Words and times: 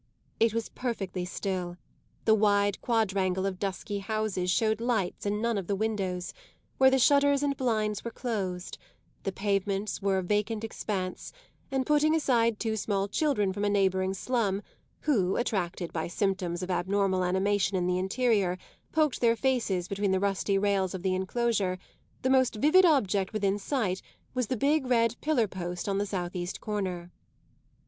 It 0.39 0.51
was 0.55 0.69
perfectly 0.69 1.25
still; 1.25 1.77
the 2.25 2.33
wide 2.33 2.81
quadrangle 2.81 3.45
of 3.45 3.59
dusky 3.59 3.99
houses 3.99 4.49
showed 4.49 4.81
lights 4.81 5.27
in 5.27 5.39
none 5.43 5.59
of 5.59 5.67
the 5.67 5.75
windows, 5.75 6.33
where 6.79 6.89
the 6.89 6.97
shutters 6.97 7.43
and 7.43 7.55
blinds 7.55 8.03
were 8.03 8.09
closed; 8.09 8.79
the 9.21 9.31
pavements 9.31 10.01
were 10.01 10.17
a 10.17 10.23
vacant 10.23 10.63
expanse, 10.63 11.31
and, 11.69 11.85
putting 11.85 12.15
aside 12.15 12.59
two 12.59 12.75
small 12.77 13.07
children 13.07 13.53
from 13.53 13.63
a 13.63 13.69
neighbouring 13.69 14.15
slum, 14.15 14.63
who, 15.01 15.35
attracted 15.35 15.93
by 15.93 16.07
symptoms 16.07 16.63
of 16.63 16.71
abnormal 16.71 17.23
animation 17.23 17.77
in 17.77 17.85
the 17.85 17.99
interior, 17.99 18.57
poked 18.91 19.21
their 19.21 19.35
faces 19.35 19.87
between 19.87 20.09
the 20.09 20.19
rusty 20.19 20.57
rails 20.57 20.95
of 20.95 21.03
the 21.03 21.13
enclosure, 21.13 21.77
the 22.23 22.29
most 22.31 22.55
vivid 22.55 22.85
object 22.85 23.33
within 23.33 23.59
sight 23.59 24.01
was 24.33 24.47
the 24.47 24.57
big 24.57 24.87
red 24.87 25.15
pillar 25.21 25.47
post 25.47 25.87
on 25.87 25.99
the 25.99 26.07
southeast 26.07 26.59
corner. 26.59 27.11